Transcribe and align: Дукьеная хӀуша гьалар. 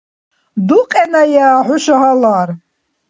Дукьеная 0.67 1.47
хӀуша 1.65 1.95
гьалар. 2.01 2.49